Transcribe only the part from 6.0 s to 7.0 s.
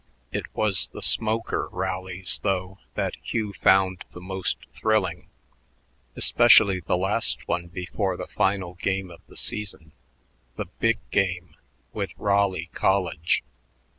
especially the